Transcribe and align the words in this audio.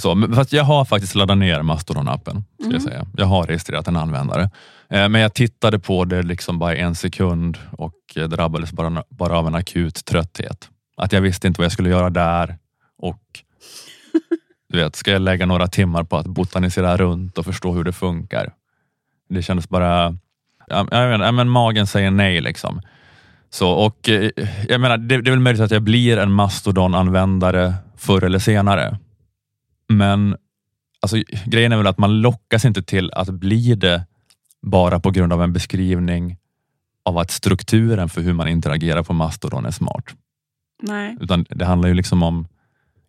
Så, 0.00 0.14
men 0.14 0.34
fast 0.34 0.52
jag 0.52 0.64
har 0.64 0.84
faktiskt 0.84 1.14
laddat 1.14 1.38
ner 1.38 1.62
Mastodon-appen. 1.62 2.42
Mm. 2.60 2.72
jag, 2.72 2.82
säga. 2.82 3.06
jag 3.16 3.26
har 3.26 3.46
registrerat 3.46 3.88
en 3.88 3.96
användare. 3.96 4.50
Eh, 4.90 5.08
Men 5.08 5.20
jag 5.20 5.34
tittade 5.34 5.78
på 5.78 6.04
det 6.04 6.22
liksom 6.22 6.58
bara 6.58 6.76
en 6.76 6.94
sekund 6.94 7.58
och 7.72 7.94
drabbades 8.28 8.72
bara, 8.72 9.04
bara 9.08 9.38
av 9.38 9.46
en 9.46 9.54
akut 9.54 10.04
trötthet. 10.04 10.68
Att 10.96 11.12
jag 11.12 11.20
visste 11.20 11.46
inte 11.46 11.60
vad 11.60 11.64
jag 11.64 11.72
skulle 11.72 11.90
göra 11.90 12.10
där 12.10 12.56
och 12.98 13.22
du 14.68 14.78
vet, 14.78 14.96
ska 14.96 15.10
jag 15.10 15.22
lägga 15.22 15.46
några 15.46 15.66
timmar 15.66 16.04
på 16.04 16.16
att 16.16 16.26
botanisera 16.26 16.96
runt 16.96 17.38
och 17.38 17.44
förstå 17.44 17.72
hur 17.72 17.84
det 17.84 17.92
funkar? 17.92 18.52
Det 19.28 19.42
kändes 19.42 19.68
bara, 19.68 20.16
ja, 20.66 20.86
jag 20.90 21.06
vet, 21.08 21.14
inte, 21.14 21.26
ja, 21.26 21.32
men 21.32 21.48
magen 21.48 21.86
säger 21.86 22.10
nej 22.10 22.40
liksom. 22.40 22.80
Så, 23.50 23.70
och 23.70 24.08
eh, 24.08 24.30
jag 24.68 24.80
menar, 24.80 24.96
det, 24.96 25.22
det 25.22 25.28
är 25.28 25.32
väl 25.32 25.40
möjligt 25.40 25.62
att 25.62 25.70
jag 25.70 25.82
blir 25.82 26.18
en 26.18 26.32
Mastodon-användare 26.32 27.74
förr 27.96 28.24
eller 28.24 28.38
senare. 28.38 28.98
Men 29.90 30.36
alltså, 31.00 31.16
grejen 31.46 31.72
är 31.72 31.76
väl 31.76 31.86
att 31.86 31.98
man 31.98 32.20
lockas 32.20 32.64
inte 32.64 32.82
till 32.82 33.10
att 33.12 33.28
bli 33.30 33.74
det 33.74 34.06
bara 34.62 35.00
på 35.00 35.10
grund 35.10 35.32
av 35.32 35.42
en 35.42 35.52
beskrivning 35.52 36.36
av 37.04 37.18
att 37.18 37.30
strukturen 37.30 38.08
för 38.08 38.20
hur 38.20 38.32
man 38.32 38.48
interagerar 38.48 39.02
på 39.02 39.12
Mastodon 39.12 39.66
är 39.66 39.70
smart. 39.70 40.04
Nej. 40.82 41.16
Utan 41.20 41.46
det 41.50 41.64
handlar 41.64 41.88
ju 41.88 41.94
liksom 41.94 42.22
om 42.22 42.46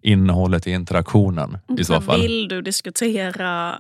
innehållet 0.01 0.67
i 0.67 0.71
interaktionen 0.71 1.57
i 1.77 1.83
så 1.83 2.01
fall. 2.01 2.21
Vill 2.21 2.47
du 2.47 2.61
diskutera 2.61 3.75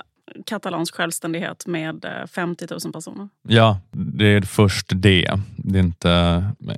katalansk 0.45 0.95
självständighet 0.95 1.67
med 1.67 2.05
eh, 2.05 2.27
50 2.27 2.67
000 2.85 2.93
personer? 2.93 3.29
Ja, 3.47 3.79
det 3.91 4.25
är 4.25 4.41
först 4.41 4.87
det. 4.95 5.39
Det 5.57 5.79
är 5.79 5.83
inte 5.83 6.11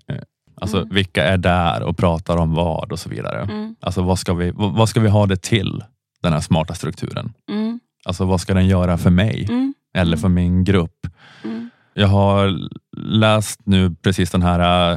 eh, 0.07 0.15
alltså, 0.55 0.77
Mm. 0.77 0.89
vilka 0.95 1.23
är 1.23 1.37
där 1.37 1.83
och 1.83 1.97
pratar 1.97 2.37
om 2.37 2.53
vad 2.53 2.91
och 2.91 2.99
så 2.99 3.09
vidare. 3.09 3.41
Mm. 3.41 3.75
Alltså, 3.79 4.01
vad, 4.01 4.19
ska 4.19 4.33
vi, 4.33 4.51
vad 4.55 4.89
ska 4.89 4.99
vi 4.99 5.09
ha 5.09 5.25
det 5.25 5.41
till, 5.41 5.83
den 6.23 6.33
här 6.33 6.39
smarta 6.41 6.73
strukturen? 6.73 7.33
Mm. 7.49 7.79
Alltså, 8.05 8.25
vad 8.25 8.41
ska 8.41 8.53
den 8.53 8.67
göra 8.67 8.97
för 8.97 9.09
mig 9.09 9.45
Mm. 9.49 9.73
eller 9.93 10.17
för 10.17 10.29
min 10.29 10.63
grupp? 10.63 11.07
Mm. 11.43 11.69
Jag 11.93 12.07
har 12.07 12.59
läst 12.97 13.59
nu 13.65 13.95
precis 14.01 14.31
den 14.31 14.41
här 14.41 14.93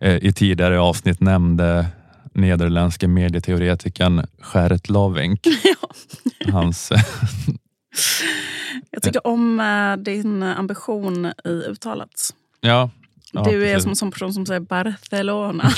eh, 0.00 0.14
i 0.16 0.32
tidigare 0.32 0.80
avsnitt 0.80 1.20
nämnde 1.20 1.86
nederländske 2.34 3.08
medieteoretikern 3.08 4.26
Gerrit 4.52 4.88
Lovink. 4.88 5.40
Ja. 5.64 6.52
Hans, 6.52 6.92
Jag 8.90 9.02
tycker 9.02 9.26
om 9.26 9.60
eh, 9.60 9.96
din 10.04 10.42
ambition 10.42 11.26
i 11.44 11.48
uttalet. 11.48 12.10
ja, 12.60 12.90
ja, 13.32 13.42
du 13.44 13.62
är 13.62 13.66
precis. 13.68 13.82
som 13.82 13.90
en 13.90 13.96
sån 13.96 14.10
person 14.10 14.32
som 14.34 14.46
säger 14.46 14.60
Barcelona. 14.60 15.70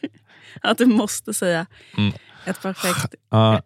att 0.62 0.78
du 0.78 0.86
måste 0.86 1.34
säga 1.34 1.66
Mm. 1.96 2.12
ett 2.44 2.62
perfekt 2.62 3.14
Ja, 3.30 3.62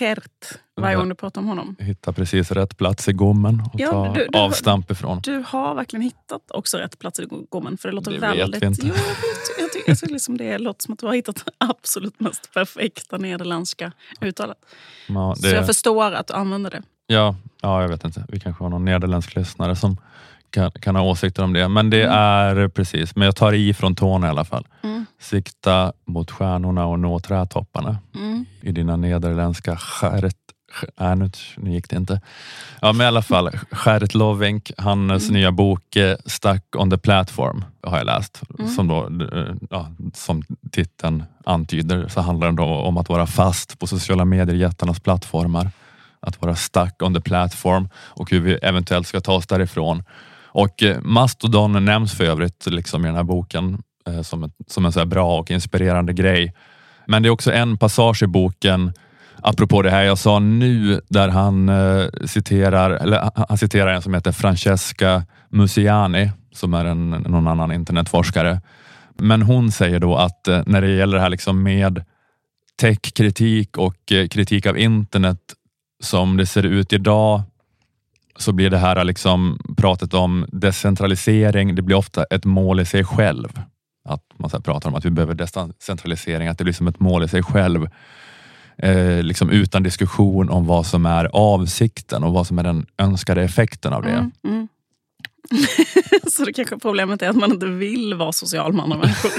Gert 0.00 0.58
varje 0.76 0.96
gång 0.96 1.08
du 1.08 1.14
pratar 1.14 1.40
om 1.40 1.46
honom. 1.48 1.76
hitta 1.78 2.12
precis 2.12 2.50
rätt 2.50 2.76
plats 2.76 3.08
i 3.08 3.12
gommen 3.12 3.62
och 3.74 3.80
Ja, 3.80 3.90
ta 3.90 4.12
du- 4.14 4.26
du- 4.32 4.38
avstamp 4.38 4.90
ifrån. 4.90 5.20
Du 5.24 5.44
har 5.46 5.74
verkligen 5.74 6.02
hittat 6.02 6.50
också 6.50 6.76
rätt 6.76 6.98
plats 6.98 7.20
i 7.20 7.26
gommen. 7.48 7.78
För 7.78 7.88
det 7.88 7.94
låter 7.94 8.10
Det 8.12 8.18
vet 8.18 8.38
väldigt... 8.38 8.62
vi 8.62 8.66
inte. 8.66 8.86
Jo, 8.86 8.94
jag, 8.96 9.04
vet, 9.04 9.72
tycker, 9.72 9.90
jag 9.90 9.98
tycker 9.98 10.12
liksom 10.12 10.36
det 10.38 10.58
låter 10.58 10.82
som 10.82 10.92
att 10.92 10.98
du 10.98 11.06
har 11.06 11.14
hittat 11.14 11.36
det 11.46 11.52
absolut 11.58 12.20
mest 12.20 12.54
perfekta 12.54 13.18
nederländska 13.18 13.92
uttalet. 14.20 14.58
Ja, 15.08 15.34
Så 15.36 15.46
jag 15.48 15.54
det, 15.62 15.66
förstår 15.66 16.12
att 16.12 16.26
du 16.26 16.34
använder 16.34 16.70
det. 16.70 16.82
ja, 17.06 17.36
ja, 17.62 17.82
jag 17.82 17.88
vet 17.88 18.04
inte. 18.04 18.24
Vi 18.28 18.40
kanske 18.40 18.64
har 18.64 18.70
någon 18.70 18.84
nederländsk 18.84 19.34
lyssnare 19.36 19.76
som 19.76 19.96
kan, 20.50 20.70
kan 20.70 20.96
ha 20.96 21.02
åsikter 21.02 21.42
om 21.44 21.52
det. 21.52 21.68
Men 21.68 21.90
det 21.90 22.02
Mm. 22.04 22.18
är 22.18 22.68
precis, 22.68 23.16
men 23.16 23.24
jag 23.26 23.36
tar 23.36 23.52
i 23.52 23.74
från 23.74 23.94
tårna 23.94 24.26
i 24.26 24.30
alla 24.30 24.44
fall. 24.44 24.66
Mm. 24.82 25.06
Sikta 25.20 25.92
mot 26.06 26.30
stjärnorna 26.30 26.86
och 26.86 26.98
nå 27.00 27.20
trädtopparna. 27.20 27.98
Mm. 28.14 28.46
i 28.60 28.72
dina 28.72 28.96
nederländska 28.96 29.76
skäret 29.76 30.36
Äh, 31.00 31.16
nu, 31.16 31.30
nu 31.56 31.72
gick 31.72 31.88
det 31.90 31.96
inte. 31.96 32.20
Ja, 32.80 32.92
men 32.92 33.04
i 33.04 33.08
alla 33.08 33.22
fall, 33.22 33.50
Gerrit 33.70 34.14
Lovink, 34.14 34.70
hans 34.78 35.22
Mm. 35.28 35.34
nya 35.34 35.52
bok 35.52 35.96
eh, 35.96 36.16
Stuck 36.26 36.76
on 36.76 36.90
the 36.90 36.98
platform 36.98 37.64
har 37.82 37.98
jag 37.98 38.06
läst. 38.06 38.42
Mm. 38.58 38.70
Som, 38.70 38.88
då, 38.88 39.06
eh, 39.38 39.54
ja, 39.70 39.90
som 40.14 40.42
titeln 40.72 41.24
antyder 41.46 42.08
så 42.08 42.20
handlar 42.20 42.52
då 42.52 42.64
om 42.64 42.96
att 42.96 43.08
vara 43.08 43.26
fast 43.26 43.78
på 43.78 43.86
sociala 43.86 44.24
medier-jättarnas 44.24 45.00
plattformar. 45.00 45.70
Att 46.20 46.42
vara 46.42 46.56
stuck 46.56 47.02
on 47.02 47.14
the 47.14 47.20
platform 47.20 47.88
och 47.96 48.30
hur 48.30 48.40
vi 48.40 48.52
eventuellt 48.54 49.06
ska 49.06 49.20
ta 49.20 49.32
oss 49.32 49.46
därifrån. 49.46 50.02
Och 50.48 50.82
eh, 50.82 51.00
Mastodon 51.02 51.84
nämns 51.84 52.14
för 52.14 52.24
övrigt 52.24 52.66
liksom 52.66 53.04
i 53.04 53.08
den 53.08 53.16
här 53.16 53.22
boken 53.22 53.82
eh, 54.08 54.22
som, 54.22 54.44
ett, 54.44 54.52
som 54.66 54.84
en 54.86 54.92
så 54.92 54.98
här 54.98 55.06
bra 55.06 55.38
och 55.38 55.50
inspirerande 55.50 56.12
grej. 56.12 56.54
Men 57.06 57.22
det 57.22 57.28
är 57.28 57.30
också 57.30 57.52
en 57.52 57.78
passage 57.78 58.22
i 58.22 58.26
boken 58.26 58.92
apropå 59.42 59.82
det 59.82 59.90
här 59.90 60.02
jag 60.02 60.18
sa 60.18 60.38
nu 60.38 61.00
där 61.08 61.28
han 61.28 61.68
eh, 61.68 62.06
citerar, 62.26 62.90
eller 62.90 63.18
han- 63.20 63.44
han 63.48 63.58
citerar 63.58 63.94
en 63.94 64.02
som 64.02 64.14
heter 64.14 64.32
Francesca 64.32 65.22
Musiani 65.50 66.30
som 66.54 66.74
är 66.74 66.84
en, 66.84 67.10
någon 67.10 67.46
annan 67.48 67.72
internetforskare. 67.72 68.60
Men 69.18 69.42
hon 69.42 69.70
säger 69.72 70.00
då 70.00 70.16
att 70.16 70.48
eh, 70.48 70.62
när 70.66 70.80
det 70.80 70.88
gäller 70.90 71.16
det 71.16 71.22
här 71.22 71.30
liksom 71.30 71.62
med 71.62 72.04
techkritik 72.80 73.76
och 73.78 74.12
eh, 74.12 74.28
kritik 74.28 74.66
av 74.66 74.78
internet 74.78 75.38
som 76.02 76.36
det 76.36 76.46
ser 76.46 76.62
ut 76.66 76.92
idag 76.92 77.42
så 78.38 78.52
blir 78.52 78.70
det 78.70 78.78
här 78.78 79.04
liksom 79.04 79.58
pratet 79.76 80.14
om 80.14 80.46
decentralisering, 80.52 81.74
det 81.74 81.82
blir 81.82 81.96
ofta 81.96 82.24
ett 82.24 82.44
mål 82.44 82.80
i 82.80 82.84
sig 82.84 83.04
själv. 83.04 83.60
Att 84.08 84.22
man 84.36 84.50
så 84.50 84.60
pratar 84.60 84.90
om 84.90 84.94
att 84.94 85.04
vi 85.04 85.10
behöver 85.10 85.34
decentralisering, 85.34 86.48
att 86.48 86.58
det 86.58 86.64
blir 86.64 86.74
som 86.74 86.88
ett 86.88 87.00
mål 87.00 87.24
i 87.24 87.28
sig 87.28 87.42
själv. 87.42 87.88
Eh, 88.78 89.22
liksom 89.22 89.50
utan 89.50 89.82
diskussion 89.82 90.50
om 90.50 90.66
vad 90.66 90.86
som 90.86 91.06
är 91.06 91.24
avsikten 91.32 92.24
och 92.24 92.32
vad 92.32 92.46
som 92.46 92.58
är 92.58 92.62
den 92.62 92.86
önskade 92.98 93.42
effekten 93.42 93.92
av 93.92 94.02
det. 94.02 94.10
Mm. 94.10 94.32
Mm. 94.44 94.68
Så 96.30 96.44
det 96.44 96.52
kanske 96.52 96.78
problemet 96.78 97.22
är 97.22 97.28
att 97.28 97.36
man 97.36 97.52
inte 97.52 97.66
vill 97.66 98.14
vara 98.14 98.32
social 98.32 98.72
med 98.72 98.82
andra 98.82 98.98
människor. 98.98 99.30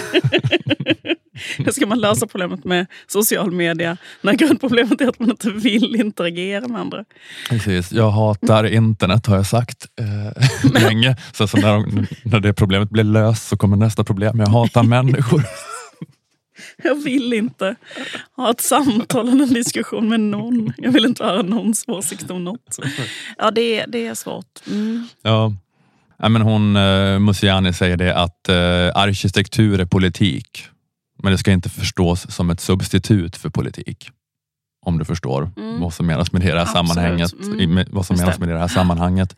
Hur 1.65 1.71
ska 1.71 1.85
man 1.87 1.99
lösa 1.99 2.27
problemet 2.27 2.63
med 2.65 2.85
social 3.07 3.51
media 3.51 3.97
när 4.21 4.33
grundproblemet 4.33 5.01
är 5.01 5.07
att 5.07 5.19
man 5.19 5.29
inte 5.29 5.49
vill 5.51 5.95
interagera 5.95 6.67
med 6.67 6.81
andra? 6.81 7.05
Precis. 7.49 7.91
Jag 7.91 8.11
hatar 8.11 8.63
internet 8.65 9.25
har 9.25 9.35
jag 9.35 9.45
sagt 9.45 9.85
eh, 9.99 10.71
länge. 10.83 11.17
Så, 11.33 11.47
så 11.47 11.57
när, 11.57 11.73
de- 11.73 12.07
när 12.23 12.39
det 12.39 12.53
problemet 12.53 12.89
blir 12.89 13.03
löst 13.03 13.47
så 13.47 13.57
kommer 13.57 13.77
nästa 13.77 14.03
problem. 14.03 14.39
Jag 14.39 14.47
hatar 14.47 14.83
människor. 14.83 15.43
Jag 16.83 16.95
vill 17.03 17.33
inte 17.33 17.75
ha 18.35 18.51
ett 18.51 18.61
samtal 18.61 19.29
eller 19.29 19.43
en 19.43 19.53
diskussion 19.53 20.09
med 20.09 20.19
någon. 20.19 20.73
Jag 20.77 20.91
vill 20.91 21.05
inte 21.05 21.23
höra 21.23 21.41
någons 21.41 21.83
åsikt 21.87 22.31
om 22.31 22.43
något. 22.43 22.79
Ja, 23.37 23.51
det, 23.51 23.79
är- 23.79 23.87
det 23.87 24.07
är 24.07 24.15
svårt. 24.15 24.45
Mm. 24.71 25.07
Ja. 25.21 25.53
Ja, 26.21 26.29
men 26.29 26.41
hon, 26.41 26.75
eh, 26.75 27.19
Musiani 27.19 27.73
säger 27.73 27.97
det 27.97 28.15
att 28.15 28.49
eh, 28.49 28.55
arkitektur 29.01 29.79
är 29.79 29.85
politik. 29.85 30.63
Men 31.23 31.31
det 31.31 31.37
ska 31.37 31.51
inte 31.51 31.69
förstås 31.69 32.31
som 32.31 32.49
ett 32.49 32.59
substitut 32.59 33.35
för 33.35 33.49
politik. 33.49 34.09
Om 34.85 34.97
du 34.99 35.05
förstår 35.05 35.51
Mm. 35.57 35.81
vad 35.81 35.93
som 35.93 36.05
menas 36.05 36.31
med 36.31 36.41
det 36.41 36.47
här 36.47 36.55
Absolut. 36.55 36.87
sammanhanget. 36.87 37.33
Mm. 37.59 37.87
Vad 37.91 38.05
som 38.05 38.17
menas 38.17 38.39
med 38.39 38.49
det 38.49 38.59
här 38.59 38.67
sammanhanget. 38.67 39.35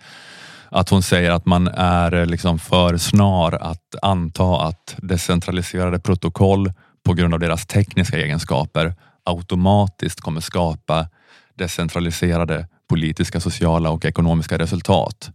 Att 0.70 0.90
hon 0.90 1.03
säger 1.03 1.31
att 1.31 1.46
man 1.46 1.68
är 1.68 2.14
eh, 2.14 2.25
liksom 2.25 2.59
för 2.59 2.97
snar 2.97 3.52
att 3.52 3.96
anta 4.02 4.62
att 4.62 4.96
decentraliserade 4.97 6.00
protokoll 6.00 6.74
på 7.03 7.14
grund 7.14 7.34
av 7.34 7.40
deras 7.40 7.66
tekniska 7.66 8.18
egenskaper 8.18 8.96
automatiskt 9.25 10.22
kommer 10.22 10.41
skapa 10.41 11.08
decentraliserade 11.56 12.68
politiska, 12.90 13.40
sociala 13.40 13.90
och 13.90 14.06
ekonomiska 14.06 14.58
resultat. 14.58 15.31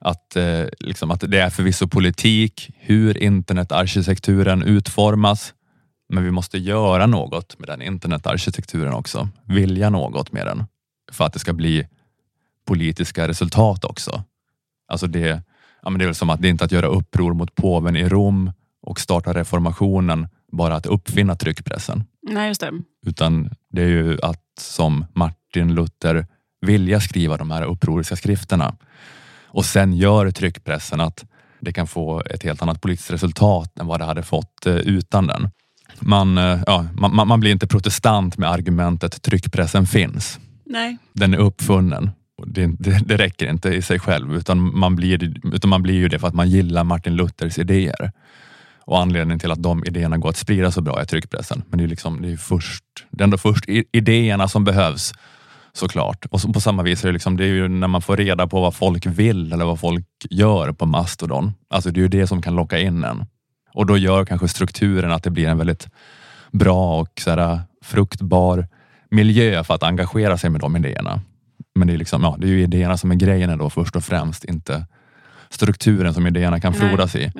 Att, 0.00 0.36
eh, 0.36 0.64
liksom, 0.80 1.10
att 1.10 1.20
det 1.28 1.40
är 1.40 1.50
förvisso 1.50 1.88
politik 1.88 2.70
hur 2.78 3.18
internetarkitekturen 3.18 4.62
utformas 4.62 5.54
men 6.12 6.24
vi 6.24 6.30
måste 6.30 6.58
göra 6.58 7.06
något 7.06 7.58
med 7.58 7.68
den 7.68 7.82
internetarkitekturen 7.82 8.92
också. 8.92 9.28
Vilja 9.44 9.90
något 9.90 10.32
med 10.32 10.46
den 10.46 10.64
för 11.12 11.24
att 11.24 11.32
det 11.32 11.38
ska 11.38 11.52
bli 11.52 11.88
politiska 12.66 13.28
resultat 13.28 13.84
också. 13.84 14.24
Alltså 14.88 15.06
det, 15.06 15.42
ja 15.82 15.90
men 15.90 15.98
det 15.98 16.04
är 16.04 16.06
väl 16.06 16.14
som 16.14 16.30
att 16.30 16.42
det 16.42 16.48
är 16.48 16.50
inte 16.50 16.64
att 16.64 16.72
göra 16.72 16.86
uppror 16.86 17.34
mot 17.34 17.54
påven 17.54 17.96
i 17.96 18.08
Rom 18.08 18.52
och 18.82 19.00
starta 19.00 19.32
reformationen 19.32 20.28
bara 20.52 20.76
att 20.76 20.86
uppfinna 20.86 21.36
tryckpressen. 21.36 22.04
Nej, 22.22 22.48
just 22.48 22.60
det. 22.60 22.72
Utan 23.06 23.50
det 23.70 23.82
är 23.82 23.88
ju 23.88 24.18
att 24.22 24.44
som 24.58 25.04
Martin 25.14 25.74
Luther 25.74 26.26
vilja 26.60 27.00
skriva 27.00 27.36
de 27.36 27.50
här 27.50 27.62
upproriska 27.62 28.16
skrifterna. 28.16 28.76
Och 29.44 29.64
sen 29.64 29.92
gör 29.92 30.30
tryckpressen 30.30 31.00
att 31.00 31.24
det 31.60 31.72
kan 31.72 31.86
få 31.86 32.22
ett 32.30 32.42
helt 32.42 32.62
annat 32.62 32.80
politiskt 32.80 33.10
resultat 33.10 33.78
än 33.78 33.86
vad 33.86 34.00
det 34.00 34.04
hade 34.04 34.22
fått 34.22 34.66
eh, 34.66 34.74
utan 34.74 35.26
den. 35.26 35.50
Man, 36.00 36.38
eh, 36.38 36.60
ja, 36.66 36.86
man, 36.92 37.28
man- 37.28 37.40
blir 37.40 37.52
inte 37.52 37.66
protestant 37.66 38.38
med 38.38 38.50
argumentet 38.50 39.22
tryckpressen 39.22 39.86
finns. 39.86 40.38
Nej. 40.66 40.96
Den 41.12 41.34
är 41.34 41.38
uppfunnen. 41.38 42.10
Det, 42.46 42.66
det, 42.66 42.98
det 43.06 43.16
räcker 43.16 43.50
inte 43.50 43.68
i 43.68 43.82
sig 43.82 43.98
själv 43.98 44.36
utan 44.36 44.78
man, 44.78 44.96
blir, 44.96 45.34
utan 45.54 45.70
man 45.70 45.82
blir 45.82 45.94
ju 45.94 46.08
det 46.08 46.18
för 46.18 46.28
att 46.28 46.34
man 46.34 46.50
gillar 46.50 46.84
Martin 46.84 47.16
Luthers 47.16 47.58
idéer. 47.58 48.12
och 48.84 49.00
anledningen 49.00 49.38
till 49.38 49.50
att 49.50 49.62
de 49.62 49.84
idéerna 49.84 50.18
går 50.18 50.28
att 50.28 50.36
sprida 50.36 50.70
så 50.70 50.80
bra 50.80 51.00
är 51.00 51.04
tryckpressen. 51.04 51.62
Men 51.70 51.78
det 51.78 51.84
är, 51.84 51.88
liksom, 51.88 52.22
det 52.22 52.32
är, 52.32 52.36
först, 52.36 52.84
det 53.10 53.22
är 53.22 53.24
ändå 53.24 53.38
först 53.38 53.64
idéerna 53.92 54.48
som 54.48 54.64
behövs 54.64 55.12
såklart. 55.72 56.26
Och 56.30 56.52
på 56.54 56.60
samma 56.60 56.82
vis 56.82 57.04
är 57.04 57.08
det, 57.08 57.12
liksom, 57.12 57.36
det 57.36 57.44
är 57.44 57.48
ju 57.48 57.68
när 57.68 57.88
man 57.88 58.02
får 58.02 58.16
reda 58.16 58.46
på 58.46 58.60
vad 58.60 58.74
folk 58.74 59.06
vill 59.06 59.52
eller 59.52 59.64
vad 59.64 59.80
folk 59.80 60.06
gör 60.30 60.72
på 60.72 60.86
Mastodon. 60.86 61.52
Alltså 61.70 61.90
det 61.90 62.00
är 62.00 62.02
ju 62.02 62.08
det 62.08 62.26
som 62.26 62.42
kan 62.42 62.54
locka 62.54 62.78
in 62.78 63.04
en. 63.04 63.24
Och 63.74 63.86
då 63.86 63.96
gör 63.96 64.24
kanske 64.24 64.48
strukturen 64.48 65.12
att 65.12 65.22
det 65.22 65.30
blir 65.30 65.48
en 65.48 65.58
väldigt 65.58 65.88
bra 66.50 67.00
och 67.00 67.20
så 67.20 67.30
här, 67.30 67.60
fruktbar 67.82 68.66
miljö 69.10 69.64
för 69.64 69.74
att 69.74 69.82
engagera 69.82 70.38
sig 70.38 70.50
med 70.50 70.60
de 70.60 70.76
idéerna. 70.76 71.20
Men 71.74 71.88
det 71.88 71.94
är, 71.94 71.98
liksom, 71.98 72.22
ja, 72.22 72.36
det 72.38 72.46
är 72.46 72.50
ju 72.50 72.62
idéerna 72.62 72.96
som 72.96 73.10
är 73.10 73.14
grejen 73.14 73.50
ändå 73.50 73.70
först 73.70 73.96
och 73.96 74.04
främst, 74.04 74.44
inte 74.44 74.86
strukturen 75.50 76.14
som 76.14 76.26
idéerna 76.26 76.60
kan 76.60 76.74
frodas 76.74 77.16
i. 77.16 77.32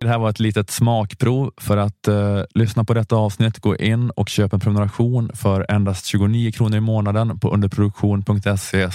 Det 0.00 0.08
här 0.08 0.18
var 0.18 0.30
ett 0.30 0.40
litet 0.40 0.70
smakprov. 0.70 1.52
För 1.56 1.76
att 1.76 2.08
uh, 2.08 2.42
lyssna 2.54 2.84
på 2.84 2.94
detta 2.94 3.16
avsnitt, 3.16 3.58
gå 3.58 3.76
in 3.76 4.10
och 4.10 4.28
köp 4.28 4.52
en 4.52 4.60
prenumeration 4.60 5.30
för 5.34 5.66
endast 5.68 6.06
29 6.06 6.52
kronor 6.52 6.76
i 6.76 6.80
månaden 6.80 7.38
på 7.38 7.50
underproduktion.se 7.50 8.90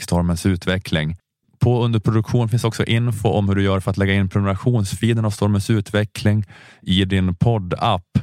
stormens 0.00 0.46
utveckling. 0.46 1.16
På 1.58 1.84
underproduktion 1.84 2.48
finns 2.48 2.64
också 2.64 2.84
info 2.84 3.28
om 3.28 3.48
hur 3.48 3.56
du 3.56 3.62
gör 3.62 3.80
för 3.80 3.90
att 3.90 3.96
lägga 3.96 4.14
in 4.14 4.28
prenumerationsfiden 4.28 5.24
av 5.24 5.30
Stormens 5.30 5.70
utveckling 5.70 6.44
i 6.82 7.04
din 7.04 7.34
poddapp, 7.34 8.18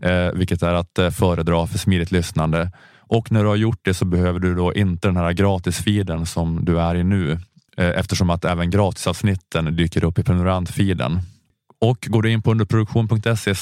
eh, 0.00 0.28
vilket 0.34 0.62
är 0.62 0.74
att 0.74 0.98
eh, 0.98 1.10
föredra 1.10 1.66
för 1.66 1.78
smidigt 1.78 2.12
lyssnande. 2.12 2.72
Och 2.98 3.32
när 3.32 3.42
du 3.42 3.48
har 3.48 3.56
gjort 3.56 3.80
det 3.82 3.94
så 3.94 4.04
behöver 4.04 4.40
du 4.40 4.54
då 4.54 4.74
inte 4.74 5.08
den 5.08 5.16
här 5.16 5.32
gratisfiden 5.32 6.26
som 6.26 6.64
du 6.64 6.80
är 6.80 6.94
i 6.94 7.04
nu 7.04 7.32
eh, 7.76 7.88
eftersom 7.88 8.30
att 8.30 8.44
även 8.44 8.70
gratisavsnitten 8.70 9.76
dyker 9.76 10.04
upp 10.04 10.18
i 10.18 10.22
prenumerantfiden. 10.22 11.20
Och 11.80 12.06
går 12.10 12.22
du 12.22 12.30
in 12.30 12.42
på 12.42 12.50
underproduktion.se 12.50 13.54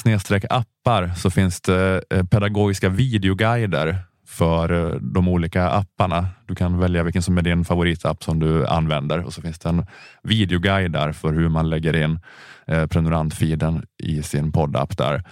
appar 0.49 1.13
så 1.17 1.29
finns 1.29 1.61
det 1.61 2.03
eh, 2.09 2.23
pedagogiska 2.23 2.89
videoguider 2.89 4.08
för 4.29 4.71
eh, 4.71 4.95
de 4.95 5.27
olika 5.27 5.69
apparna. 5.69 6.27
Du 6.45 6.55
kan 6.55 6.79
välja 6.79 7.03
vilken 7.03 7.23
som 7.23 7.37
är 7.37 7.41
din 7.41 7.65
favoritapp 7.65 8.23
som 8.23 8.39
du 8.39 8.67
använder 8.67 9.25
och 9.25 9.33
så 9.33 9.41
finns 9.41 9.59
det 9.59 9.69
en 9.69 9.85
videoguide 10.23 10.91
där 10.91 11.11
för 11.11 11.33
hur 11.33 11.49
man 11.49 11.69
lägger 11.69 11.95
in 11.95 12.19
eh, 12.67 12.87
prenumerantfiden 12.87 13.85
i 14.03 14.23
sin 14.23 14.51
poddapp 14.51 14.97
där. 14.97 15.23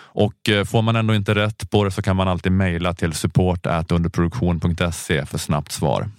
Och 0.00 0.48
eh, 0.48 0.64
får 0.64 0.82
man 0.82 0.96
ändå 0.96 1.14
inte 1.14 1.34
rätt 1.34 1.70
på 1.70 1.84
det 1.84 1.90
så 1.90 2.02
kan 2.02 2.16
man 2.16 2.28
alltid 2.28 2.52
mejla 2.52 2.94
till 2.94 3.12
support 3.12 3.66
underproduktion.se 3.66 5.26
för 5.26 5.38
snabbt 5.38 5.72
svar. 5.72 6.10